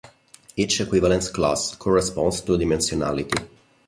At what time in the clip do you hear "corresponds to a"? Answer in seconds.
1.75-2.57